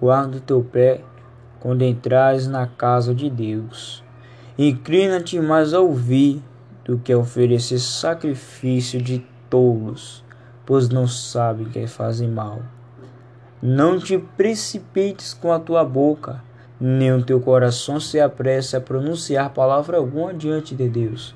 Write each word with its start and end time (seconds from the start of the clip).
guarda 0.00 0.38
o 0.38 0.40
teu 0.40 0.62
pé 0.62 1.00
quando 1.60 1.82
entrares 1.82 2.46
na 2.46 2.66
casa 2.66 3.14
de 3.14 3.28
Deus. 3.28 4.02
Inclina-te 4.58 5.40
mais 5.40 5.74
a 5.74 5.80
ouvir 5.80 6.42
do 6.84 6.98
que 6.98 7.12
a 7.12 7.18
oferecer 7.18 7.78
sacrifício 7.78 9.00
de 9.00 9.24
tolos, 9.50 10.24
pois 10.64 10.88
não 10.88 11.06
sabem 11.06 11.66
que 11.66 11.86
fazem 11.86 12.28
mal. 12.28 12.60
Não 13.60 13.98
te 13.98 14.18
precipites 14.18 15.34
com 15.34 15.52
a 15.52 15.58
tua 15.58 15.84
boca, 15.84 16.42
nem 16.80 17.12
o 17.12 17.24
teu 17.24 17.40
coração 17.40 17.98
se 17.98 18.20
apresse 18.20 18.76
a 18.76 18.80
pronunciar 18.80 19.50
palavra 19.50 19.96
alguma 19.96 20.32
diante 20.32 20.74
de 20.74 20.88
Deus, 20.88 21.34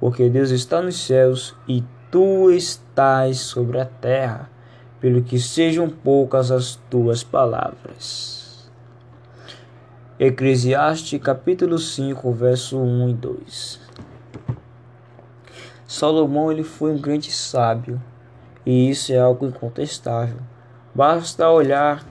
porque 0.00 0.28
Deus 0.28 0.50
está 0.50 0.82
nos 0.82 0.96
céus 0.96 1.54
e 1.68 1.84
tu 2.10 2.50
estás 2.50 3.38
sobre 3.38 3.80
a 3.80 3.84
terra, 3.84 4.50
pelo 5.00 5.22
que 5.22 5.38
sejam 5.38 5.88
poucas 5.88 6.50
as 6.50 6.76
tuas 6.90 7.24
palavras. 7.24 8.70
Eclesiastes 10.18 11.18
capítulo 11.22 11.78
5, 11.78 12.30
verso 12.32 12.78
1 12.78 13.08
e 13.08 13.14
2. 13.14 13.80
Salomão 15.86 16.52
ele 16.52 16.62
foi 16.62 16.92
um 16.92 16.98
grande 17.00 17.32
sábio, 17.32 18.00
e 18.66 18.90
isso 18.90 19.12
é 19.12 19.18
algo 19.18 19.46
incontestável. 19.46 20.36
Basta 20.94 21.48
olhar 21.48 22.04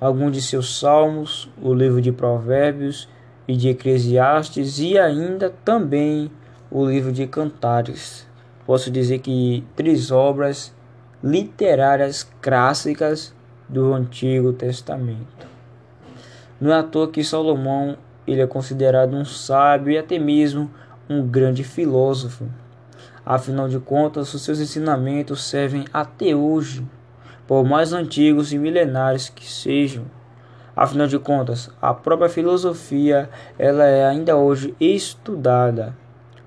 algum 0.00 0.30
de 0.30 0.42
seus 0.42 0.78
salmos, 0.78 1.48
o 1.62 1.72
livro 1.72 2.00
de 2.00 2.10
Provérbios 2.10 3.08
e 3.46 3.56
de 3.56 3.68
Eclesiastes 3.68 4.80
e 4.80 4.98
ainda 4.98 5.50
também 5.64 6.30
o 6.70 6.84
livro 6.84 7.12
de 7.12 7.26
Cantares. 7.26 8.26
Posso 8.66 8.90
dizer 8.90 9.20
que 9.20 9.64
três 9.76 10.10
obras 10.10 10.74
literárias 11.22 12.28
clássicas 12.40 13.34
do 13.68 13.92
Antigo 13.92 14.52
Testamento. 14.52 15.46
Não 16.60 16.72
é 16.72 16.78
à 16.78 16.82
toa 16.82 17.10
que 17.10 17.22
Salomão 17.22 17.96
ele 18.26 18.40
é 18.40 18.46
considerado 18.46 19.14
um 19.14 19.24
sábio 19.24 19.92
e 19.92 19.98
até 19.98 20.18
mesmo 20.18 20.70
um 21.08 21.26
grande 21.26 21.64
filósofo. 21.64 22.46
Afinal 23.24 23.68
de 23.68 23.78
contas, 23.78 24.32
os 24.32 24.42
seus 24.42 24.60
ensinamentos 24.60 25.44
servem 25.44 25.84
até 25.92 26.34
hoje 26.34 26.86
por 27.46 27.64
mais 27.64 27.92
antigos 27.92 28.52
e 28.52 28.58
milenares 28.58 29.28
que 29.28 29.44
sejam. 29.44 30.04
Afinal 30.74 31.06
de 31.06 31.18
contas, 31.18 31.68
a 31.82 31.92
própria 31.92 32.28
filosofia 32.28 33.28
ela 33.58 33.84
é 33.84 34.06
ainda 34.06 34.36
hoje 34.36 34.74
estudada 34.80 35.94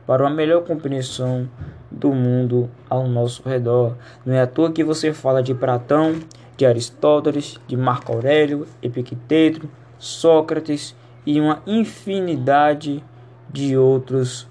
para 0.08 0.24
uma 0.24 0.30
melhor 0.30 0.64
compreensão 0.64 1.50
do 1.94 2.12
mundo 2.12 2.70
ao 2.90 3.08
nosso 3.08 3.48
redor. 3.48 3.96
Não 4.26 4.34
é 4.34 4.42
à 4.42 4.48
toa 4.48 4.72
que 4.72 4.84
você 4.84 5.14
fala 5.14 5.44
de 5.44 5.54
Platão, 5.54 6.16
de 6.58 6.66
Aristóteles, 6.66 7.60
de 7.68 7.78
Marco 7.78 8.12
Aurélio, 8.12 8.68
Epicteto, 8.82 9.70
Sócrates 9.98 10.96
e 11.26 11.40
uma 11.40 11.62
infinidade 11.66 13.04
de 13.52 13.78
outros 13.78 14.48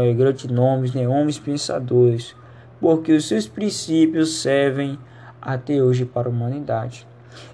é, 0.00 0.12
grandes 0.12 0.50
nomes, 0.50 0.92
né, 0.92 1.08
homens 1.08 1.38
pensadores, 1.38 2.34
porque 2.80 3.12
os 3.12 3.26
seus 3.26 3.46
princípios 3.46 4.40
servem 4.42 4.98
até 5.40 5.82
hoje 5.82 6.04
para 6.04 6.28
a 6.28 6.30
humanidade. 6.30 7.06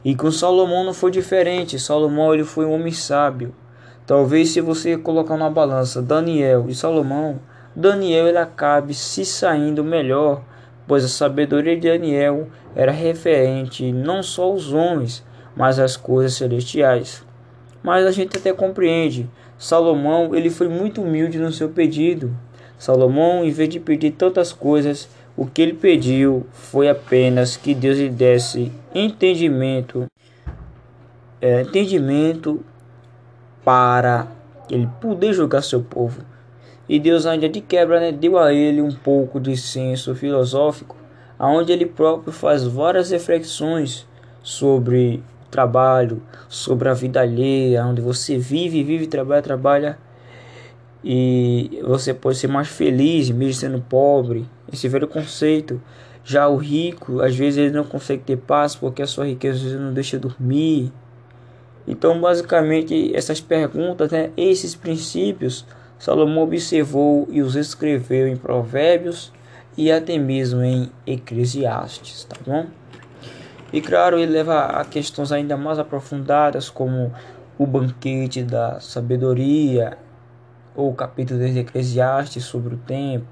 E 0.04 0.14
com 0.14 0.30
Salomão 0.30 0.84
não 0.84 0.92
foi 0.92 1.10
diferente. 1.10 1.78
Salomão 1.78 2.34
ele 2.34 2.44
foi 2.44 2.64
um 2.64 2.72
homem 2.72 2.92
sábio. 2.92 3.54
Talvez 4.06 4.50
se 4.50 4.60
você 4.60 4.96
colocar 4.96 5.36
na 5.36 5.50
balança 5.50 6.02
Daniel 6.02 6.66
e 6.68 6.74
Salomão, 6.74 7.38
Daniel 7.78 8.26
ele 8.26 8.38
acabe 8.38 8.92
se 8.92 9.24
saindo 9.24 9.84
melhor, 9.84 10.42
pois 10.84 11.04
a 11.04 11.08
sabedoria 11.08 11.76
de 11.76 11.88
Daniel 11.88 12.48
era 12.74 12.90
referente 12.90 13.92
não 13.92 14.20
só 14.20 14.42
aos 14.42 14.72
homens, 14.72 15.24
mas 15.54 15.78
às 15.78 15.96
coisas 15.96 16.34
celestiais. 16.34 17.24
Mas 17.80 18.04
a 18.04 18.10
gente 18.10 18.36
até 18.36 18.52
compreende. 18.52 19.30
Salomão 19.56 20.34
ele 20.34 20.50
foi 20.50 20.66
muito 20.66 21.02
humilde 21.02 21.38
no 21.38 21.52
seu 21.52 21.68
pedido. 21.68 22.36
Salomão, 22.76 23.44
em 23.44 23.52
vez 23.52 23.68
de 23.68 23.78
pedir 23.78 24.10
tantas 24.10 24.52
coisas, 24.52 25.08
o 25.36 25.46
que 25.46 25.62
ele 25.62 25.74
pediu 25.74 26.48
foi 26.52 26.88
apenas 26.88 27.56
que 27.56 27.76
Deus 27.76 27.96
lhe 27.96 28.08
desse 28.08 28.72
entendimento, 28.92 30.08
é, 31.40 31.62
entendimento 31.62 32.60
para 33.64 34.26
ele 34.68 34.88
poder 35.00 35.32
julgar 35.32 35.62
seu 35.62 35.80
povo. 35.80 36.37
E 36.88 36.98
Deus 36.98 37.26
ainda 37.26 37.48
de 37.48 37.60
quebra 37.60 38.00
né, 38.00 38.12
deu 38.12 38.38
a 38.38 38.52
ele 38.52 38.80
um 38.80 38.92
pouco 38.92 39.38
de 39.38 39.56
senso 39.56 40.14
filosófico, 40.14 40.96
aonde 41.38 41.72
ele 41.72 41.86
próprio 41.86 42.32
faz 42.32 42.64
várias 42.64 43.10
reflexões 43.10 44.06
sobre 44.42 45.22
trabalho, 45.50 46.22
sobre 46.48 46.88
a 46.88 46.94
vida 46.94 47.20
alheia, 47.20 47.84
onde 47.84 48.00
você 48.00 48.38
vive, 48.38 48.82
vive, 48.82 49.06
trabalha, 49.06 49.42
trabalha 49.42 49.98
e 51.02 51.80
você 51.84 52.12
pode 52.12 52.36
ser 52.38 52.48
mais 52.48 52.68
feliz 52.68 53.30
mesmo 53.30 53.54
sendo 53.54 53.80
pobre. 53.80 54.46
Esse 54.72 54.88
velho 54.88 55.06
conceito. 55.06 55.80
Já 56.24 56.46
o 56.46 56.56
rico, 56.56 57.22
às 57.22 57.34
vezes 57.34 57.58
ele 57.58 57.70
não 57.70 57.84
consegue 57.84 58.22
ter 58.22 58.36
paz 58.36 58.76
porque 58.76 59.00
a 59.00 59.06
sua 59.06 59.26
riqueza 59.26 59.78
não 59.78 59.94
deixa 59.94 60.18
dormir. 60.18 60.92
Então, 61.86 62.20
basicamente, 62.20 63.16
essas 63.16 63.40
perguntas, 63.40 64.10
né, 64.10 64.30
esses 64.36 64.74
princípios, 64.74 65.64
Salomão 65.98 66.44
observou 66.44 67.26
e 67.30 67.42
os 67.42 67.56
escreveu 67.56 68.28
em 68.28 68.36
Provérbios 68.36 69.32
e 69.76 69.90
até 69.90 70.18
mesmo 70.18 70.62
em 70.62 70.90
Eclesiastes, 71.06 72.24
tá 72.24 72.36
bom? 72.46 72.66
E 73.72 73.80
claro, 73.80 74.18
ele 74.18 74.32
leva 74.32 74.60
a 74.66 74.84
questões 74.84 75.30
ainda 75.30 75.56
mais 75.56 75.78
aprofundadas 75.78 76.70
como 76.70 77.12
o 77.58 77.66
banquete 77.66 78.42
da 78.42 78.80
sabedoria 78.80 79.98
ou 80.74 80.90
o 80.90 80.94
capítulo 80.94 81.40
de 81.40 81.58
Eclesiastes 81.58 82.44
sobre 82.44 82.76
o 82.76 82.78
tempo, 82.78 83.26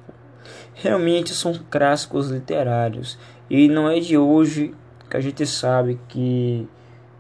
realmente 0.75 1.33
são 1.33 1.55
clássicos 1.71 2.29
literários. 2.31 3.19
E 3.49 3.69
não 3.69 3.89
é 3.89 4.01
de 4.01 4.19
hoje 4.19 4.75
que 5.09 5.17
a 5.17 5.21
gente 5.21 5.47
sabe 5.47 5.99
que 6.09 6.69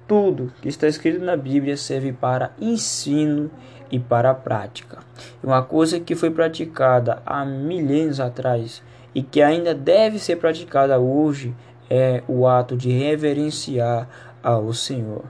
tudo 0.07 0.53
que 0.61 0.69
está 0.69 0.87
escrito 0.89 1.25
na 1.25 1.37
Bíblia 1.37 1.77
serve 1.77 2.13
para 2.13 2.53
ensino 2.61 3.51
e 3.91 3.99
para 3.99 4.31
a 4.31 4.35
prática. 4.35 4.99
Uma 5.43 5.63
coisa 5.63 6.01
que 6.01 6.15
foi 6.15 6.31
praticada 6.31 7.23
há 7.25 7.45
milênios 7.45 8.21
atrás 8.21 8.83
e 9.15 9.23
que 9.23 9.41
ainda 9.41 9.75
deve 9.75 10.19
ser 10.19 10.37
praticada 10.37 10.99
hoje 10.99 11.55
é 11.89 12.23
o 12.29 12.47
ato 12.47 12.77
de 12.77 12.91
reverenciar 12.91 14.09
ao 14.43 14.73
Senhor. 14.73 15.25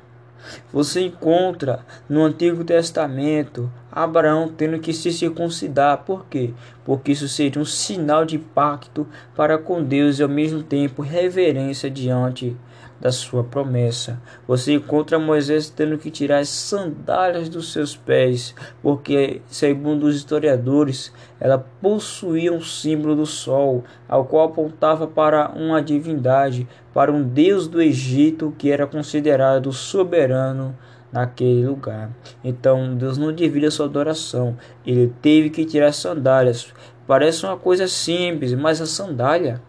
Você 0.73 1.01
encontra 1.01 1.81
no 2.09 2.23
Antigo 2.23 2.65
Testamento 2.65 3.71
Abraão 3.91 4.49
tendo 4.49 4.79
que 4.79 4.93
se 4.93 5.13
circuncidar. 5.13 5.99
Por 6.05 6.27
quê? 6.27 6.53
Porque 6.85 7.13
isso 7.13 7.29
seria 7.29 7.61
um 7.61 7.65
sinal 7.65 8.25
de 8.25 8.39
pacto 8.39 9.07
para 9.35 9.59
com 9.59 9.83
Deus 9.83 10.19
e 10.19 10.23
ao 10.23 10.29
mesmo 10.29 10.63
tempo 10.63 11.03
reverência 11.03 11.91
diante 11.91 12.57
da 13.01 13.13
sua 13.13 13.45
promessa. 13.45 14.21
Você 14.47 14.75
encontra 14.75 15.19
Moisés 15.19 15.69
tendo 15.69 15.99
que 15.99 16.11
tirar 16.11 16.39
as 16.39 16.49
sandálias 16.49 17.49
dos 17.49 17.73
seus 17.73 17.97
pés, 17.97 18.55
porque, 18.83 19.43
segundo 19.47 20.05
os 20.05 20.17
historiadores, 20.17 21.13
ela 21.39 21.59
possuía 21.59 22.53
um 22.53 22.61
símbolo 22.61 23.15
do 23.15 23.27
sol, 23.27 23.85
ao 24.09 24.25
qual 24.25 24.47
apontava 24.47 25.07
para 25.07 25.51
uma 25.51 25.83
divindade, 25.83 26.67
para 26.93 27.13
um 27.13 27.23
deus 27.23 27.69
do 27.69 27.81
Egito 27.81 28.55
que 28.57 28.71
era 28.71 28.87
considerado 28.87 29.73
soberano 29.73 30.75
naquele 31.13 31.67
lugar. 31.67 32.11
Então 32.43 32.95
Deus 32.95 33.17
não 33.17 33.33
divide 33.33 33.67
a 33.67 33.71
sua 33.71 33.87
adoração. 33.87 34.57
Ele 34.85 35.13
teve 35.23 35.51
que 35.51 35.65
tirar 35.65 35.89
as 35.89 35.97
sandálias. 35.97 36.73
Parece 37.07 37.47
uma 37.47 37.57
coisa 37.57 37.87
simples, 37.87 38.53
mas 38.53 38.81
a 38.81 38.87
sandália, 38.87 39.63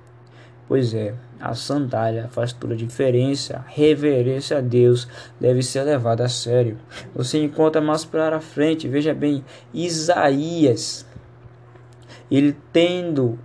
pois 0.67 0.93
é, 0.93 1.13
a 1.39 1.53
sandália 1.53 2.27
faz 2.29 2.53
toda 2.53 2.73
a 2.73 2.77
diferença. 2.77 3.63
Reverência 3.67 4.57
a 4.57 4.61
Deus 4.61 5.07
deve 5.39 5.61
ser 5.61 5.83
levada 5.83 6.25
a 6.25 6.29
sério. 6.29 6.77
Você 7.15 7.41
encontra 7.43 7.81
mais 7.81 8.05
para 8.05 8.39
frente, 8.39 8.87
veja 8.87 9.13
bem, 9.13 9.43
Isaías, 9.73 11.05
ele 12.29 12.55
tendo 12.71 13.39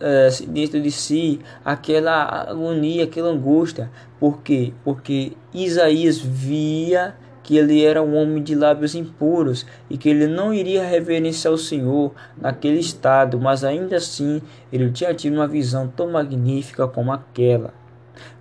uh, 0.00 0.46
dentro 0.48 0.80
de 0.80 0.90
si 0.90 1.40
aquela 1.64 2.48
agonia, 2.50 3.04
aquela 3.04 3.30
angústia. 3.30 3.90
Por 4.18 4.42
quê? 4.42 4.72
Porque 4.84 5.32
Isaías 5.52 6.18
via 6.18 7.14
que 7.48 7.56
ele 7.56 7.82
era 7.82 8.02
um 8.02 8.14
homem 8.14 8.42
de 8.42 8.54
lábios 8.54 8.94
impuros 8.94 9.64
e 9.88 9.96
que 9.96 10.10
ele 10.10 10.26
não 10.26 10.52
iria 10.52 10.84
reverenciar 10.84 11.54
o 11.54 11.56
Senhor 11.56 12.12
naquele 12.36 12.78
estado, 12.78 13.40
mas 13.40 13.64
ainda 13.64 13.96
assim 13.96 14.42
ele 14.70 14.90
tinha 14.90 15.14
tido 15.14 15.32
uma 15.32 15.48
visão 15.48 15.88
tão 15.88 16.10
magnífica 16.10 16.86
como 16.86 17.10
aquela. 17.10 17.72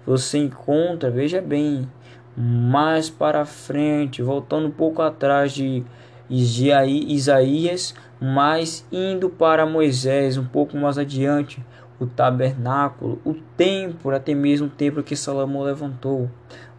Você 0.06 0.40
encontra, 0.40 1.10
veja 1.10 1.40
bem, 1.40 1.90
mais 2.36 3.10
para 3.10 3.46
frente, 3.46 4.22
voltando 4.22 4.68
um 4.68 4.72
pouco 4.72 5.02
atrás 5.02 5.54
de 5.54 5.86
Isaías, 6.30 7.96
mas 8.20 8.86
indo 8.92 9.30
para 9.30 9.66
Moisés, 9.66 10.38
um 10.38 10.44
pouco 10.46 10.76
mais 10.76 10.98
adiante, 10.98 11.66
o 11.98 12.06
tabernáculo, 12.06 13.22
o 13.24 13.36
templo, 13.56 14.14
até 14.14 14.36
mesmo 14.36 14.68
o 14.68 14.70
templo 14.70 15.02
que 15.02 15.16
Salomão 15.16 15.64
levantou. 15.64 16.30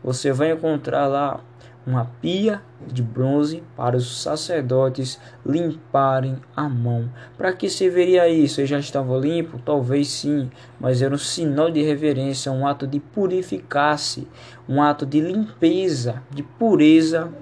você 0.04 0.30
vai 0.30 0.52
encontrar 0.52 1.06
lá 1.06 1.40
uma 1.88 2.04
pia 2.20 2.60
de 2.86 3.02
bronze 3.02 3.62
para 3.74 3.96
os 3.96 4.22
sacerdotes 4.22 5.18
limparem 5.44 6.36
a 6.54 6.68
mão. 6.68 7.10
Para 7.36 7.52
que 7.52 7.70
serviria 7.70 8.28
isso? 8.28 8.60
Ele 8.60 8.66
já 8.66 8.78
estava 8.78 9.16
limpo? 9.16 9.58
Talvez 9.64 10.08
sim, 10.08 10.50
mas 10.78 11.00
era 11.00 11.14
um 11.14 11.18
sinal 11.18 11.70
de 11.70 11.82
reverência, 11.82 12.52
um 12.52 12.66
ato 12.66 12.86
de 12.86 13.00
purificar-se, 13.00 14.28
um 14.68 14.82
ato 14.82 15.06
de 15.06 15.20
limpeza, 15.20 16.22
de 16.30 16.42
pureza, 16.42 17.32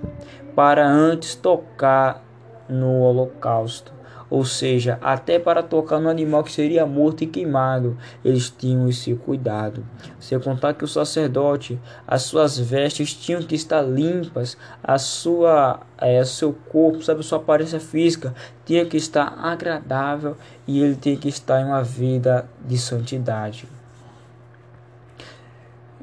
para 0.54 0.86
antes 0.88 1.34
tocar 1.34 2.24
no 2.68 3.00
holocausto 3.00 3.95
ou 4.28 4.44
seja, 4.44 4.98
até 5.00 5.38
para 5.38 5.62
tocar 5.62 6.00
no 6.00 6.08
animal 6.08 6.42
que 6.42 6.52
seria 6.52 6.84
morto 6.84 7.22
e 7.22 7.26
queimado, 7.26 7.96
eles 8.24 8.50
tinham 8.50 8.88
esse 8.88 9.14
cuidado. 9.14 9.84
Sem 10.18 10.38
contar 10.40 10.74
que 10.74 10.84
o 10.84 10.88
sacerdote, 10.88 11.80
as 12.06 12.22
suas 12.22 12.58
vestes 12.58 13.14
tinham 13.14 13.42
que 13.42 13.54
estar 13.54 13.82
limpas, 13.82 14.56
a 14.82 14.98
sua, 14.98 15.80
é, 15.98 16.24
seu 16.24 16.52
corpo, 16.52 17.02
sabe, 17.02 17.20
a 17.20 17.22
sua 17.22 17.38
aparência 17.38 17.78
física 17.78 18.34
tinha 18.64 18.84
que 18.84 18.96
estar 18.96 19.38
agradável 19.38 20.36
e 20.66 20.82
ele 20.82 20.96
tinha 20.96 21.16
que 21.16 21.28
estar 21.28 21.60
em 21.60 21.66
uma 21.66 21.82
vida 21.82 22.48
de 22.64 22.76
santidade. 22.76 23.68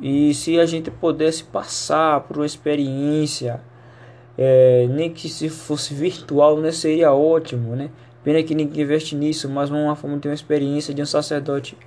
E 0.01 0.33
se 0.33 0.59
a 0.59 0.65
gente 0.65 0.89
pudesse 0.89 1.43
passar 1.43 2.21
por 2.21 2.37
uma 2.37 2.45
experiência, 2.45 3.61
é, 4.37 4.87
nem 4.89 5.11
que 5.11 5.29
se 5.29 5.49
fosse 5.49 5.93
virtual, 5.93 6.57
né, 6.57 6.71
seria 6.71 7.13
ótimo, 7.13 7.75
né? 7.75 7.89
Pena 8.23 8.41
que 8.41 8.55
ninguém 8.55 8.83
investe 8.83 9.15
nisso, 9.15 9.49
mas 9.49 9.69
uma 9.69 9.95
forma 9.95 10.15
de 10.15 10.23
ter 10.23 10.29
uma 10.29 10.35
experiência 10.35 10.93
de 10.93 11.01
um 11.01 11.05
sacerdote 11.05 11.77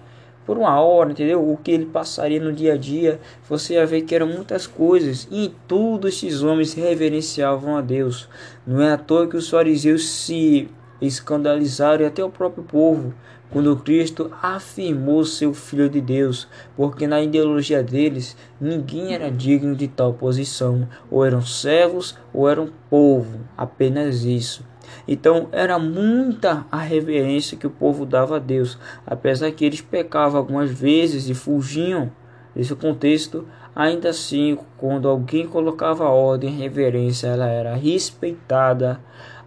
por 0.44 0.56
uma 0.56 0.80
hora, 0.80 1.10
entendeu? 1.10 1.48
O 1.50 1.56
que 1.56 1.70
ele 1.72 1.86
passaria 1.86 2.40
no 2.40 2.52
dia 2.52 2.74
a 2.74 2.76
dia, 2.76 3.18
você 3.48 3.74
ia 3.74 3.86
ver 3.86 4.02
que 4.02 4.14
eram 4.14 4.28
muitas 4.28 4.66
coisas, 4.66 5.26
e 5.30 5.46
em 5.46 5.54
tudo 5.66 6.06
esses 6.06 6.42
homens 6.42 6.72
reverenciavam 6.74 7.76
a 7.76 7.80
Deus. 7.80 8.28
Não 8.66 8.80
é 8.80 8.92
à 8.92 8.98
toa 8.98 9.26
que 9.26 9.36
os 9.36 9.50
fariseus 9.50 10.08
se 10.08 10.68
escandalizaram 11.00 12.04
e 12.04 12.06
até 12.06 12.24
o 12.24 12.30
próprio 12.30 12.62
povo 12.64 13.12
quando 13.50 13.76
Cristo 13.76 14.30
afirmou 14.42 15.24
ser 15.24 15.46
o 15.46 15.54
Filho 15.54 15.88
de 15.88 16.00
Deus, 16.00 16.48
porque 16.76 17.06
na 17.06 17.22
ideologia 17.22 17.82
deles 17.82 18.36
ninguém 18.60 19.14
era 19.14 19.30
digno 19.30 19.74
de 19.74 19.88
tal 19.88 20.12
posição, 20.12 20.88
ou 21.10 21.24
eram 21.24 21.42
servos 21.42 22.16
ou 22.34 22.48
eram 22.48 22.68
povo, 22.90 23.40
apenas 23.56 24.24
isso. 24.24 24.64
Então 25.06 25.48
era 25.52 25.78
muita 25.78 26.66
a 26.70 26.78
reverência 26.78 27.56
que 27.56 27.66
o 27.66 27.70
povo 27.70 28.04
dava 28.04 28.36
a 28.36 28.40
Deus, 28.40 28.78
apesar 29.06 29.50
que 29.52 29.64
eles 29.64 29.80
pecavam 29.80 30.38
algumas 30.38 30.70
vezes 30.70 31.28
e 31.28 31.34
fugiam 31.34 32.10
desse 32.54 32.74
contexto, 32.74 33.46
ainda 33.74 34.08
assim, 34.08 34.58
quando 34.78 35.08
alguém 35.08 35.46
colocava 35.46 36.08
ordem 36.08 36.50
e 36.50 36.56
reverência, 36.56 37.28
ela 37.28 37.46
era 37.46 37.74
respeitada 37.74 38.98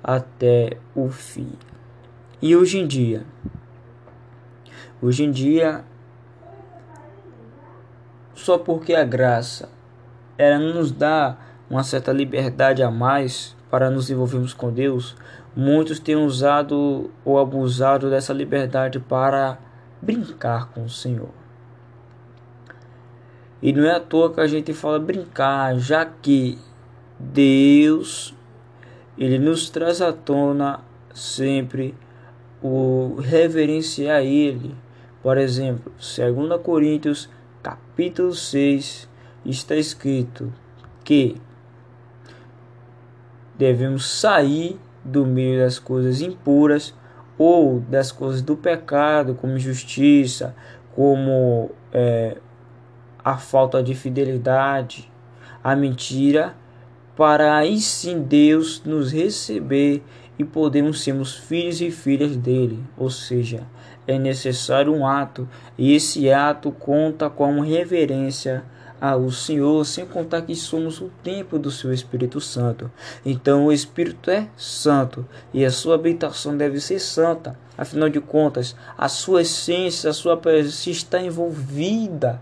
até 0.03 0.77
o 0.95 1.09
fim. 1.09 1.51
E 2.41 2.55
hoje 2.55 2.79
em 2.79 2.87
dia, 2.87 3.25
hoje 5.01 5.23
em 5.23 5.31
dia, 5.31 5.83
só 8.35 8.57
porque 8.57 8.93
a 8.93 9.03
graça 9.03 9.69
ela 10.37 10.57
nos 10.57 10.91
dá 10.91 11.37
uma 11.69 11.83
certa 11.83 12.13
liberdade 12.13 12.81
a 12.81 12.89
mais 12.89 13.55
para 13.69 13.89
nos 13.89 14.09
envolvermos 14.09 14.53
com 14.53 14.71
Deus, 14.71 15.15
muitos 15.55 15.99
têm 15.99 16.15
usado 16.15 17.11
ou 17.23 17.37
abusado 17.37 18.09
dessa 18.09 18.33
liberdade 18.33 18.99
para 18.99 19.57
brincar 20.01 20.69
com 20.69 20.85
o 20.85 20.89
Senhor. 20.89 21.29
E 23.61 23.73
não 23.73 23.83
é 23.83 23.95
à 23.95 23.99
toa 23.99 24.33
que 24.33 24.39
a 24.39 24.47
gente 24.47 24.73
fala 24.73 24.99
brincar, 24.99 25.77
já 25.77 26.05
que 26.05 26.57
Deus 27.19 28.33
ele 29.17 29.37
nos 29.37 29.69
traz 29.69 30.01
à 30.01 30.13
tona 30.13 30.79
sempre 31.13 31.93
o 32.61 33.17
reverenciar 33.19 34.23
ele. 34.23 34.73
Por 35.21 35.37
exemplo, 35.37 35.91
2 35.97 36.61
Coríntios 36.61 37.29
capítulo 37.61 38.33
6 38.33 39.09
está 39.45 39.75
escrito 39.75 40.53
que 41.03 41.35
devemos 43.59 44.09
sair 44.09 44.79
do 45.03 45.25
meio 45.25 45.59
das 45.59 45.77
coisas 45.77 46.21
impuras 46.21 46.93
ou 47.37 47.81
das 47.81 48.09
coisas 48.09 48.41
do 48.41 48.55
pecado, 48.55 49.35
como 49.35 49.57
injustiça, 49.57 50.55
como 50.95 51.69
é, 51.91 52.37
a 53.23 53.37
falta 53.37 53.83
de 53.83 53.93
fidelidade, 53.93 55.11
a 55.61 55.75
mentira, 55.75 56.55
para 57.17 57.57
aí 57.57 57.79
sim 57.79 58.21
Deus 58.21 58.81
nos 58.85 59.11
receber 59.11 60.03
e 60.37 60.45
podemos 60.45 61.03
sermos 61.03 61.35
filhos 61.35 61.81
e 61.81 61.91
filhas 61.91 62.37
dele. 62.37 62.81
Ou 62.97 63.09
seja, 63.09 63.67
é 64.07 64.17
necessário 64.17 64.93
um 64.93 65.05
ato, 65.05 65.47
e 65.77 65.93
esse 65.93 66.31
ato 66.31 66.71
conta 66.71 67.29
com 67.29 67.59
reverência 67.59 68.63
ao 68.99 69.31
Senhor, 69.31 69.85
sem 69.85 70.05
contar 70.05 70.41
que 70.41 70.55
somos 70.55 70.99
o 70.99 71.09
templo 71.23 71.57
do 71.57 71.71
seu 71.71 71.93
Espírito 71.93 72.41
Santo. 72.41 72.91
Então 73.25 73.65
o 73.65 73.71
Espírito 73.71 74.29
é 74.29 74.47
santo 74.57 75.25
e 75.53 75.63
a 75.63 75.71
sua 75.71 75.95
habitação 75.95 76.57
deve 76.57 76.79
ser 76.79 76.99
santa. 76.99 77.57
Afinal 77.77 78.09
de 78.09 78.19
contas, 78.19 78.75
a 78.97 79.07
sua 79.07 79.41
essência, 79.41 80.09
a 80.09 80.13
sua 80.13 80.35
presença 80.35 80.89
está 80.89 81.21
envolvida 81.21 82.41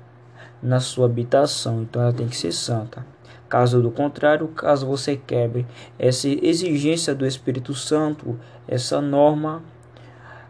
na 0.62 0.80
sua 0.80 1.06
habitação, 1.06 1.84
então 1.84 2.02
ela 2.02 2.14
tem 2.14 2.28
que 2.28 2.36
ser 2.36 2.52
santa. 2.52 3.06
Caso 3.48 3.82
do 3.82 3.92
contrário, 3.92 4.48
caso 4.50 4.86
você 4.86 5.16
quebre 5.16 5.66
essa 5.98 6.28
exigência 6.28 7.16
do 7.16 7.26
Espírito 7.26 7.74
Santo, 7.74 8.38
essa 8.68 9.00
norma, 9.00 9.64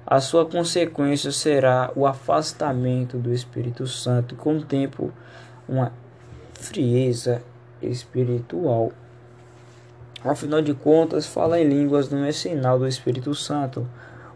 a 0.09 0.21
sua 0.21 0.45
consequência 0.45 1.31
será 1.31 1.91
o 1.93 2.07
afastamento 2.07 3.17
do 3.17 3.33
Espírito 3.33 3.85
Santo. 3.85 4.35
Com 4.35 4.55
o 4.55 4.63
tempo, 4.63 5.11
uma 5.67 5.91
frieza 6.53 7.41
espiritual. 7.81 8.91
Afinal 10.23 10.61
de 10.61 10.73
contas, 10.73 11.25
falar 11.27 11.61
em 11.61 11.67
línguas 11.67 12.09
não 12.09 12.25
é 12.25 12.31
sinal 12.31 12.79
do 12.79 12.87
Espírito 12.87 13.33
Santo. 13.35 13.87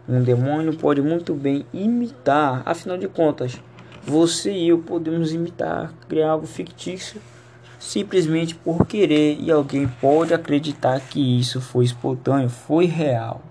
Um 0.08 0.22
demônio 0.22 0.76
pode 0.76 1.00
muito 1.00 1.34
bem 1.34 1.66
imitar, 1.72 2.62
afinal 2.64 2.98
de 2.98 3.08
contas, 3.08 3.60
você 4.04 4.52
e 4.52 4.68
eu 4.68 4.78
podemos 4.78 5.32
imitar, 5.32 5.92
criar 6.08 6.30
algo 6.30 6.46
fictício 6.46 7.20
simplesmente 7.78 8.54
por 8.54 8.86
querer 8.86 9.38
e 9.40 9.50
alguém 9.50 9.88
pode 9.88 10.32
acreditar 10.32 11.00
que 11.00 11.40
isso 11.40 11.60
foi 11.60 11.84
espontâneo, 11.84 12.48
foi 12.48 12.86
real. 12.86 13.42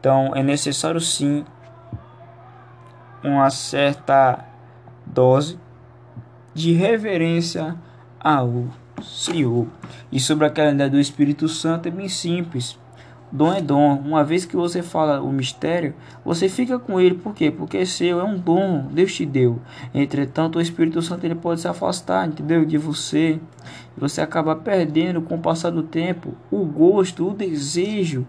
Então 0.00 0.32
é 0.34 0.42
necessário 0.42 1.00
sim 1.00 1.44
uma 3.22 3.50
certa 3.50 4.44
dose 5.04 5.58
de 6.54 6.72
reverência 6.72 7.76
ao 8.20 8.66
Senhor. 9.02 9.66
E 10.10 10.20
sobre 10.20 10.46
aquela 10.46 10.72
ideia 10.72 10.88
do 10.88 11.00
Espírito 11.00 11.48
Santo 11.48 11.88
é 11.88 11.90
bem 11.90 12.08
simples. 12.08 12.78
Dom 13.30 13.52
é 13.52 13.60
dom. 13.60 13.96
Uma 13.96 14.22
vez 14.22 14.44
que 14.44 14.54
você 14.54 14.80
fala 14.80 15.20
o 15.20 15.32
mistério, 15.32 15.92
você 16.24 16.48
fica 16.48 16.78
com 16.78 17.00
ele. 17.00 17.16
Por 17.16 17.34
quê? 17.34 17.50
Porque 17.50 17.78
é 17.78 17.84
seu, 17.84 18.20
é 18.20 18.24
um 18.24 18.38
dom. 18.38 18.86
Deus 18.92 19.12
te 19.12 19.26
deu. 19.26 19.60
Entretanto, 19.92 20.56
o 20.56 20.60
Espírito 20.62 21.02
Santo 21.02 21.24
ele 21.24 21.34
pode 21.34 21.60
se 21.60 21.66
afastar, 21.66 22.28
entendeu? 22.28 22.64
De 22.64 22.78
você. 22.78 23.40
Você 23.96 24.20
acaba 24.20 24.54
perdendo 24.54 25.20
com 25.20 25.34
o 25.34 25.40
passar 25.40 25.70
do 25.70 25.82
tempo 25.82 26.34
o 26.48 26.64
gosto, 26.64 27.28
o 27.28 27.34
desejo 27.34 28.24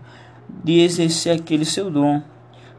de 0.63 0.79
exercer 0.79 1.35
aquele 1.39 1.65
seu 1.65 1.91
dom. 1.91 2.23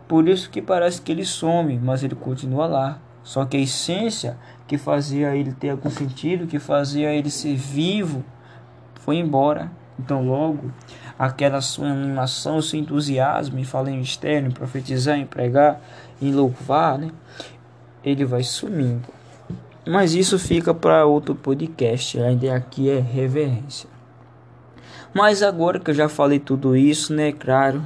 Por 0.09 0.29
isso 0.29 0.51
que 0.51 0.61
parece 0.61 1.01
que 1.01 1.13
ele 1.13 1.25
some, 1.25 1.79
mas 1.79 2.03
ele 2.03 2.17
continua 2.17 2.67
lá. 2.67 2.99
Só 3.23 3.45
que 3.45 3.57
a 3.57 3.61
essência 3.61 4.37
que 4.67 4.77
fazia 4.77 5.35
ele 5.37 5.53
ter 5.53 5.71
algum 5.71 5.91
sentido, 5.91 6.47
que 6.47 6.59
fazia 6.59 7.13
ele 7.13 7.31
ser 7.31 7.57
vivo, 7.57 8.25
foi 8.95 9.17
embora. 9.17 9.71
Então, 9.99 10.27
logo, 10.27 10.71
aquela 11.19 11.61
sua 11.61 11.89
animação, 11.89 12.61
seu 12.61 12.79
entusiasmo 12.79 13.59
em 13.59 13.65
falar 13.65 13.91
em 13.91 13.99
mistério, 13.99 14.49
em 14.49 14.51
profetizar, 14.51 15.19
em 15.19 15.27
pregar, 15.27 15.81
em 16.21 16.33
louvar, 16.33 16.99
né? 16.99 17.11
ele 18.05 18.25
vai 18.25 18.43
sumindo. 18.43 19.09
Mas 19.87 20.15
isso 20.15 20.39
fica 20.39 20.75
para 20.75 21.07
outro 21.07 21.35
podcast. 21.35 22.21
A 22.21 22.33
ideia 22.33 22.57
aqui 22.57 22.91
é 22.91 22.99
reverência. 22.99 23.89
Mas 25.15 25.43
agora 25.43 25.81
que 25.81 25.91
eu 25.91 25.95
já 25.95 26.09
falei 26.09 26.39
tudo 26.39 26.77
isso, 26.77 27.15
né, 27.15 27.33
claro, 27.33 27.83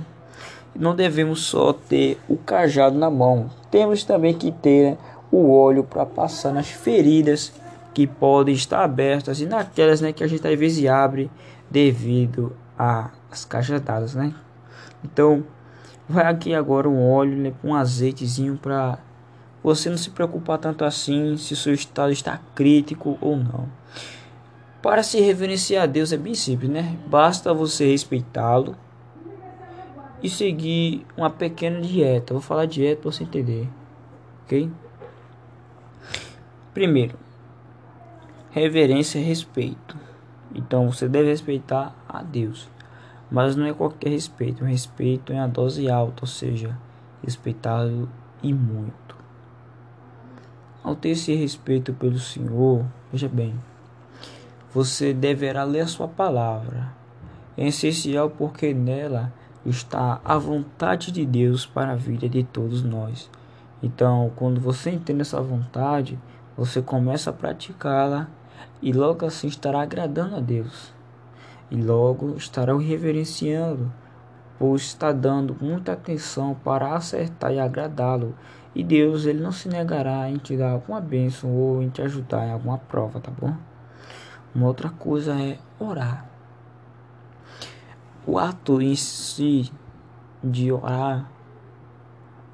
não 0.74 0.96
devemos 0.96 1.42
só 1.42 1.72
ter 1.72 2.18
o 2.28 2.36
cajado 2.36 2.98
na 2.98 3.10
mão. 3.10 3.50
Temos 3.70 4.02
também 4.02 4.34
que 4.34 4.50
ter 4.50 4.92
né, 4.92 4.98
o 5.30 5.52
óleo 5.52 5.84
para 5.84 6.04
passar 6.04 6.52
nas 6.52 6.68
feridas 6.68 7.52
que 7.94 8.06
podem 8.06 8.54
estar 8.54 8.82
abertas 8.82 9.40
e 9.40 9.46
naquelas 9.46 10.00
né, 10.00 10.12
que 10.12 10.22
a 10.22 10.26
gente 10.26 10.46
às 10.46 10.58
vezes 10.58 10.86
abre 10.86 11.30
devido 11.70 12.54
às 12.78 13.44
cajadadas, 13.44 14.14
né? 14.14 14.34
Então, 15.04 15.44
vai 16.08 16.26
aqui 16.26 16.54
agora 16.54 16.88
um 16.88 17.08
óleo 17.08 17.36
né, 17.36 17.52
com 17.60 17.68
um 17.68 17.74
azeitezinho 17.74 18.56
para 18.56 18.98
você 19.62 19.90
não 19.90 19.96
se 19.96 20.10
preocupar 20.10 20.58
tanto 20.58 20.84
assim 20.84 21.36
se 21.36 21.54
seu 21.54 21.74
estado 21.74 22.12
está 22.12 22.40
crítico 22.54 23.18
ou 23.20 23.36
não. 23.36 23.68
Para 24.82 25.02
se 25.02 25.20
reverenciar 25.20 25.84
a 25.84 25.86
Deus 25.86 26.12
é 26.12 26.16
bem 26.16 26.34
simples, 26.34 26.70
né? 26.70 26.96
Basta 27.06 27.52
você 27.52 27.90
respeitá-lo 27.90 28.74
e 30.22 30.30
seguir 30.30 31.06
uma 31.16 31.28
pequena 31.28 31.80
dieta. 31.80 32.32
Vou 32.32 32.42
falar 32.42 32.64
dieta 32.64 33.02
para 33.02 33.12
você 33.12 33.24
entender, 33.24 33.68
ok? 34.44 34.70
Primeiro, 36.72 37.18
reverência 38.50 39.18
e 39.18 39.22
respeito. 39.22 39.96
Então 40.54 40.90
você 40.90 41.08
deve 41.08 41.28
respeitar 41.28 41.94
a 42.08 42.22
Deus, 42.22 42.68
mas 43.30 43.56
não 43.56 43.66
é 43.66 43.72
qualquer 43.72 44.10
respeito. 44.10 44.62
O 44.62 44.66
respeito 44.66 45.32
é 45.32 45.38
a 45.38 45.46
dose 45.46 45.90
alta, 45.90 46.22
ou 46.22 46.28
seja, 46.28 46.76
respeitá-lo 47.24 48.08
e 48.42 48.52
muito. 48.52 49.16
Ao 50.82 50.94
ter 50.94 51.10
esse 51.10 51.34
respeito 51.34 51.92
pelo 51.92 52.18
Senhor, 52.18 52.84
veja 53.12 53.28
bem, 53.28 53.54
você 54.72 55.12
deverá 55.12 55.64
ler 55.64 55.80
a 55.80 55.86
sua 55.86 56.06
palavra. 56.06 56.92
É 57.56 57.66
essencial 57.66 58.30
porque 58.30 58.72
nela 58.72 59.32
está 59.66 60.20
a 60.24 60.38
vontade 60.38 61.10
de 61.10 61.26
Deus 61.26 61.66
para 61.66 61.92
a 61.92 61.96
vida 61.96 62.28
de 62.28 62.44
todos 62.44 62.82
nós. 62.82 63.28
Então, 63.82 64.30
quando 64.36 64.60
você 64.60 64.90
entende 64.90 65.22
essa 65.22 65.40
vontade, 65.40 66.18
você 66.60 66.82
começa 66.82 67.30
a 67.30 67.32
praticá-la 67.32 68.28
e 68.82 68.92
logo 68.92 69.24
assim 69.24 69.46
estará 69.46 69.80
agradando 69.80 70.36
a 70.36 70.40
Deus. 70.40 70.92
E 71.70 71.80
logo 71.80 72.36
estará 72.36 72.74
o 72.74 72.78
reverenciando, 72.78 73.90
pois 74.58 74.82
está 74.82 75.10
dando 75.10 75.56
muita 75.58 75.94
atenção 75.94 76.54
para 76.54 76.94
acertar 76.94 77.50
e 77.50 77.58
agradá-lo. 77.58 78.34
E 78.74 78.84
Deus 78.84 79.24
ele 79.24 79.40
não 79.40 79.50
se 79.50 79.70
negará 79.70 80.28
em 80.28 80.36
te 80.36 80.54
dar 80.54 80.72
alguma 80.72 81.00
bênção 81.00 81.50
ou 81.50 81.82
em 81.82 81.88
te 81.88 82.02
ajudar 82.02 82.46
em 82.46 82.52
alguma 82.52 82.76
prova, 82.76 83.20
tá 83.20 83.30
bom? 83.30 83.56
Uma 84.54 84.66
outra 84.66 84.90
coisa 84.90 85.40
é 85.40 85.56
orar. 85.78 86.26
O 88.26 88.38
ato 88.38 88.82
em 88.82 88.94
si 88.96 89.72
de 90.44 90.70
orar 90.70 91.26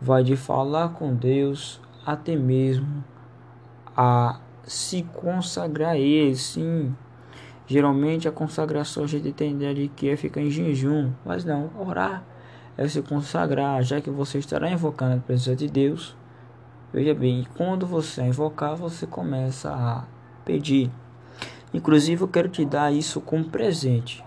vai 0.00 0.22
de 0.22 0.36
falar 0.36 0.90
com 0.90 1.12
Deus 1.12 1.80
até 2.06 2.36
mesmo 2.36 3.02
a 3.96 4.38
se 4.64 5.02
consagrar 5.02 5.92
a 5.92 5.98
Ele, 5.98 6.34
sim. 6.36 6.94
Geralmente 7.66 8.28
a 8.28 8.32
consagração 8.32 9.04
a 9.04 9.06
gente 9.06 9.32
tem 9.32 9.52
ideia 9.52 9.74
de 9.74 9.88
que 9.88 10.08
é 10.08 10.16
ficar 10.16 10.40
em 10.40 10.50
jejum, 10.50 11.12
mas 11.24 11.44
não, 11.44 11.70
orar 11.78 12.24
é 12.78 12.86
se 12.86 13.00
consagrar, 13.00 13.82
já 13.82 14.00
que 14.00 14.10
você 14.10 14.38
estará 14.38 14.70
invocando 14.70 15.16
a 15.16 15.18
presença 15.18 15.56
de 15.56 15.66
Deus. 15.66 16.14
Veja 16.92 17.14
bem, 17.14 17.46
quando 17.56 17.86
você 17.86 18.22
invocar, 18.22 18.76
você 18.76 19.06
começa 19.06 19.70
a 19.70 20.04
pedir. 20.44 20.90
Inclusive, 21.72 22.22
eu 22.22 22.28
quero 22.28 22.48
te 22.48 22.64
dar 22.64 22.92
isso 22.92 23.20
como 23.20 23.44
presente 23.44 24.22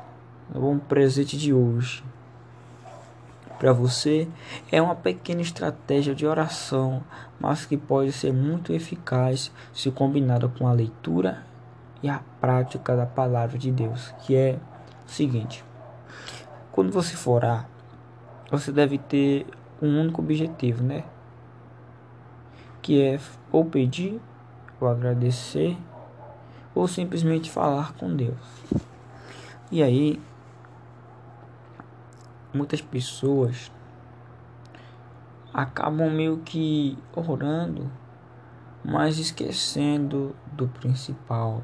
um 0.56 0.80
presente 0.80 1.38
de 1.38 1.54
hoje 1.54 2.04
para 3.60 3.74
você 3.74 4.26
é 4.72 4.82
uma 4.82 4.96
pequena 4.96 5.42
estratégia 5.42 6.16
de 6.16 6.26
oração, 6.26 7.04
mas 7.38 7.66
que 7.66 7.76
pode 7.76 8.14
ser 8.14 8.32
muito 8.32 8.72
eficaz 8.72 9.52
se 9.74 9.92
combinada 9.92 10.48
com 10.48 10.66
a 10.66 10.72
leitura 10.72 11.44
e 12.02 12.08
a 12.08 12.22
prática 12.40 12.96
da 12.96 13.06
palavra 13.06 13.58
de 13.58 13.70
Deus, 13.70 14.14
que 14.22 14.34
é 14.34 14.58
o 15.06 15.12
seguinte: 15.12 15.64
quando 16.72 16.90
você 16.92 17.18
for 17.18 17.34
orar, 17.34 17.70
você 18.50 18.72
deve 18.72 18.98
ter 18.98 19.46
um 19.82 20.00
único 20.00 20.22
objetivo, 20.22 20.82
né? 20.82 21.04
Que 22.82 23.02
é 23.02 23.20
ou 23.52 23.66
pedir, 23.66 24.22
ou 24.80 24.88
agradecer, 24.88 25.78
ou 26.74 26.88
simplesmente 26.88 27.52
falar 27.52 27.94
com 27.94 28.16
Deus. 28.16 28.38
E 29.70 29.84
aí, 29.84 30.20
muitas 32.54 32.82
pessoas 32.82 33.72
acabam 35.54 36.10
meio 36.10 36.38
que 36.40 36.98
orando, 37.16 37.92
mas 38.84 39.18
esquecendo 39.18 40.36
do 40.52 40.68
principal, 40.68 41.64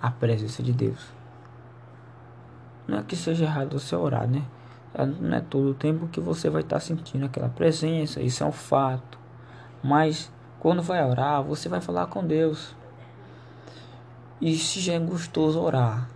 a 0.00 0.10
presença 0.10 0.62
de 0.62 0.72
Deus. 0.72 1.12
Não 2.86 2.98
é 2.98 3.02
que 3.02 3.14
seja 3.14 3.44
errado 3.44 3.78
você 3.78 3.94
orar, 3.94 4.28
né? 4.28 4.44
É, 4.94 5.06
não 5.06 5.36
é 5.36 5.40
todo 5.40 5.70
o 5.70 5.74
tempo 5.74 6.08
que 6.08 6.20
você 6.20 6.50
vai 6.50 6.62
estar 6.62 6.80
sentindo 6.80 7.24
aquela 7.24 7.48
presença, 7.48 8.20
isso 8.20 8.42
é 8.42 8.46
um 8.46 8.52
fato. 8.52 9.18
Mas 9.82 10.32
quando 10.58 10.82
vai 10.82 11.04
orar, 11.04 11.42
você 11.42 11.68
vai 11.68 11.80
falar 11.80 12.06
com 12.06 12.26
Deus. 12.26 12.74
E 14.40 14.56
se 14.56 14.80
já 14.80 14.94
é 14.94 14.98
gostoso 14.98 15.60
orar, 15.60 16.08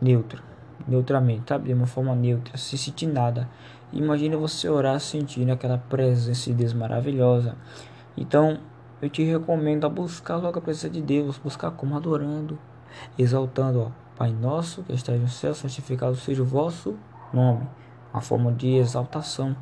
neutro 0.00 0.55
neutramente, 0.86 1.44
sabe? 1.48 1.68
De 1.68 1.74
uma 1.74 1.86
forma 1.86 2.14
neutra, 2.14 2.56
sem 2.56 2.78
sentir 2.78 3.06
nada. 3.06 3.48
Imagina 3.92 4.36
você 4.36 4.68
orar 4.68 4.98
sentindo 5.00 5.52
aquela 5.52 5.78
presença 5.78 6.50
de 6.50 6.56
Deus 6.56 6.72
maravilhosa. 6.72 7.56
Então, 8.16 8.58
eu 9.00 9.08
te 9.08 9.22
recomendo 9.22 9.84
a 9.84 9.88
buscar 9.88 10.36
logo 10.36 10.58
a 10.58 10.62
presença 10.62 10.90
de 10.90 11.02
Deus, 11.02 11.38
buscar 11.38 11.70
como 11.70 11.96
adorando, 11.96 12.58
exaltando, 13.18 13.80
ó, 13.80 14.06
Pai 14.16 14.32
nosso 14.32 14.82
que 14.82 14.94
estás 14.94 15.20
no 15.20 15.28
céu, 15.28 15.54
santificado 15.54 16.16
seja 16.16 16.42
o 16.42 16.46
vosso 16.46 16.96
nome. 17.34 17.68
Uma 18.14 18.22
forma 18.22 18.50
de 18.50 18.74
exaltação, 18.76 19.54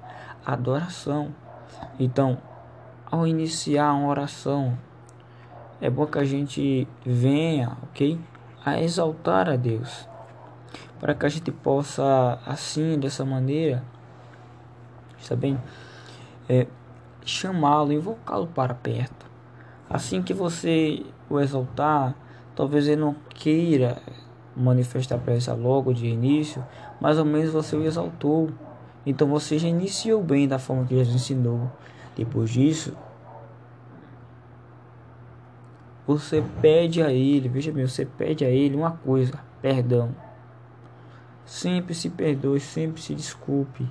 adoração. 0.47 1.35
Então, 1.99 2.38
ao 3.11 3.26
iniciar 3.26 3.92
uma 3.94 4.09
oração, 4.09 4.78
é 5.80 5.90
bom 5.90 6.06
que 6.06 6.18
a 6.21 6.25
gente 6.25 6.87
venha, 7.04 7.76
ok? 7.83 8.16
A 8.64 8.80
exaltar 8.80 9.49
a 9.49 9.56
Deus 9.56 10.09
para 11.05 11.15
que 11.15 11.27
a 11.27 11.29
gente 11.29 11.53
possa, 11.53 12.39
assim, 12.47 12.99
dessa 12.99 13.27
maneira, 13.27 13.85
está 15.19 15.37
bem? 15.37 15.61
É, 16.49 16.67
chamá-lo, 17.23 17.93
invocá-lo 17.93 18.47
para 18.47 18.73
perto. 18.73 19.27
Assim 19.91 20.23
que 20.23 20.33
você 20.33 21.05
o 21.29 21.39
exaltar, 21.39 22.17
talvez 22.57 22.89
ele 22.89 23.03
não 23.03 23.15
queira 23.29 24.01
manifestar 24.57 25.17
a 25.17 25.19
presença 25.19 25.53
logo 25.53 25.93
de 25.93 26.07
início, 26.07 26.65
mas 26.99 27.19
ao 27.19 27.27
menos 27.27 27.53
você 27.53 27.77
o 27.77 27.85
exaltou. 27.85 28.49
Então 29.05 29.29
você 29.29 29.59
já 29.59 29.69
iniciou 29.69 30.23
bem 30.23 30.49
da 30.49 30.59
forma 30.59 30.87
que 30.87 30.97
Jesus 30.97 31.17
ensinou. 31.17 31.71
Depois 32.17 32.49
disso, 32.49 32.97
você 36.07 36.43
pede 36.63 37.03
a 37.03 37.13
ele, 37.13 37.47
veja 37.51 37.71
bem, 37.71 37.87
você 37.87 38.07
pede 38.07 38.43
a 38.43 38.49
ele 38.49 38.75
uma 38.75 38.93
coisa, 38.93 39.39
perdão. 39.61 40.24
Sempre 41.45 41.95
se 41.95 42.09
perdoe, 42.11 42.59
sempre 42.61 43.03
se 43.03 43.15
desculpe 43.15 43.87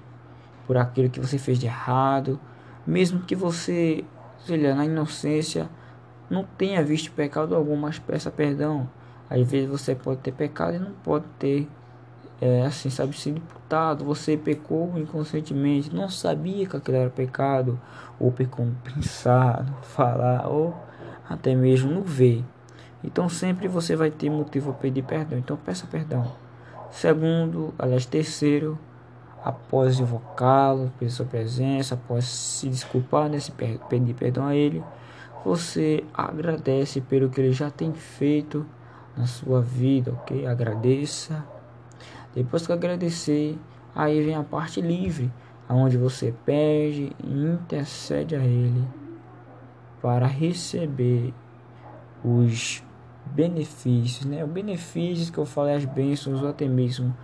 por 0.65 0.77
aquilo 0.77 1.09
que 1.09 1.19
você 1.19 1.37
fez 1.37 1.59
de 1.59 1.67
errado, 1.67 2.39
mesmo 2.85 3.21
que 3.21 3.35
você, 3.35 4.03
sei 4.45 4.73
na 4.73 4.85
inocência, 4.85 5.69
não 6.29 6.43
tenha 6.43 6.83
visto 6.83 7.11
pecado 7.11 7.55
algum, 7.55 7.75
mas 7.75 7.99
peça 7.99 8.31
perdão. 8.31 8.89
Às 9.29 9.49
vezes 9.49 9.69
você 9.69 9.95
pode 9.95 10.21
ter 10.21 10.31
pecado 10.31 10.75
e 10.75 10.79
não 10.79 10.91
pode 11.03 11.25
ter, 11.39 11.67
é, 12.41 12.63
assim, 12.65 12.89
sabe, 12.89 13.17
sido 13.17 13.37
imputado. 13.37 14.03
Você 14.05 14.35
pecou 14.35 14.97
inconscientemente, 14.97 15.93
não 15.93 16.09
sabia 16.09 16.65
que 16.65 16.75
aquilo 16.75 16.97
era 16.97 17.09
pecado, 17.09 17.79
ou 18.19 18.31
pecou 18.31 18.65
no 18.65 18.75
pensar, 18.75 19.63
no 19.63 19.81
falar, 19.81 20.47
ou 20.47 20.75
até 21.29 21.55
mesmo 21.55 21.91
no 21.91 22.01
ver. 22.01 22.43
Então 23.03 23.27
sempre 23.27 23.67
você 23.67 23.95
vai 23.95 24.09
ter 24.09 24.29
motivo 24.29 24.71
para 24.71 24.81
pedir 24.81 25.03
perdão. 25.03 25.37
Então 25.37 25.57
peça 25.57 25.85
perdão. 25.87 26.42
Segundo, 26.93 27.73
aliás, 27.77 28.05
terceiro, 28.05 28.77
após 29.43 29.99
invocá-lo 29.99 30.91
pela 30.99 31.09
sua 31.09 31.25
presença, 31.25 31.95
após 31.95 32.23
se 32.23 32.69
desculpar, 32.69 33.27
né, 33.27 33.39
se 33.39 33.51
pedir 33.51 34.13
perdão 34.13 34.45
a 34.45 34.55
ele, 34.55 34.81
você 35.43 36.03
agradece 36.13 37.01
pelo 37.01 37.31
que 37.31 37.41
ele 37.41 37.51
já 37.51 37.71
tem 37.71 37.91
feito 37.93 38.63
na 39.17 39.25
sua 39.25 39.59
vida, 39.59 40.11
ok? 40.11 40.45
Agradeça. 40.45 41.43
Depois 42.33 42.65
que 42.65 42.71
agradecer, 42.71 43.57
aí 43.95 44.23
vem 44.23 44.35
a 44.35 44.43
parte 44.43 44.79
livre, 44.79 45.31
aonde 45.67 45.97
você 45.97 46.31
pede 46.45 47.11
e 47.23 47.27
intercede 47.27 48.35
a 48.35 48.43
ele 48.45 48.87
para 49.99 50.27
receber 50.27 51.33
os 52.23 52.83
benefícios, 53.25 54.25
né? 54.25 54.43
O 54.43 54.47
benefícios 54.47 55.29
que 55.29 55.37
eu 55.37 55.45
falei, 55.45 55.75
as 55.75 55.85
bênçãos, 55.85 56.41
ou 56.41 56.49
até 56.49 56.67
mesmo 56.67 57.15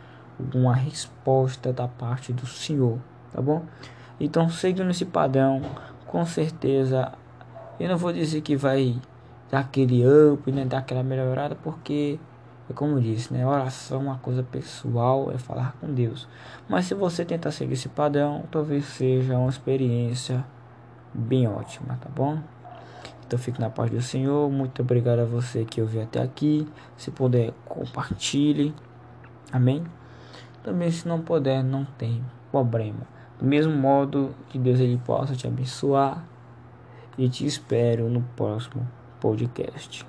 uma 0.54 0.74
resposta 0.74 1.74
da 1.74 1.88
parte 1.88 2.32
do 2.32 2.46
Senhor, 2.46 2.98
tá 3.32 3.42
bom? 3.42 3.64
Então, 4.20 4.50
seguindo 4.50 4.90
esse 4.90 5.06
padrão, 5.06 5.62
com 6.08 6.26
certeza, 6.26 7.12
eu 7.80 7.88
não 7.90 7.98
vou 7.98 8.12
dizer 8.12 8.42
que 8.42 8.56
vai 8.56 8.96
dar 9.50 9.60
aquele 9.60 10.04
up, 10.06 10.52
né? 10.52 10.66
Dar 10.66 10.80
aquela 10.80 11.04
melhorada, 11.04 11.56
porque 11.56 12.20
é 12.70 12.74
como 12.74 13.02
disse, 13.02 13.34
né? 13.34 13.46
Oração 13.46 14.00
é 14.00 14.04
uma 14.04 14.18
coisa 14.18 14.44
pessoal, 14.44 15.32
é 15.32 15.38
falar 15.38 15.76
com 15.80 15.94
Deus. 15.94 16.28
Mas 16.68 16.86
se 16.86 16.94
você 16.94 17.26
tentar 17.26 17.52
seguir 17.52 17.74
esse 17.74 17.90
padrão, 17.90 18.44
talvez 18.52 18.86
seja 18.86 19.38
uma 19.38 19.50
experiência 19.50 20.46
bem 21.14 21.48
ótima, 21.48 21.98
tá 22.00 22.10
bom? 22.16 22.40
Então 23.30 23.38
fique 23.38 23.62
na 23.62 23.70
paz 23.70 23.92
do 23.92 24.02
Senhor. 24.02 24.50
Muito 24.50 24.82
obrigado 24.82 25.20
a 25.20 25.24
você 25.24 25.64
que 25.64 25.80
ouviu 25.80 26.02
até 26.02 26.20
aqui. 26.20 26.68
Se 26.98 27.12
puder, 27.12 27.54
compartilhe. 27.64 28.74
Amém? 29.52 29.84
Também 30.64 30.90
se 30.90 31.08
não 31.08 31.22
puder, 31.22 31.64
não 31.64 31.86
tem 31.86 32.26
problema. 32.50 33.02
Do 33.38 33.46
mesmo 33.46 33.72
modo 33.72 34.34
que 34.50 34.58
Deus 34.58 34.80
ele 34.80 35.00
possa 35.06 35.36
te 35.36 35.46
abençoar. 35.46 36.26
E 37.20 37.30
te 37.30 37.46
espero 37.46 38.10
no 38.10 38.24
próximo 38.36 38.90
podcast. 39.20 40.09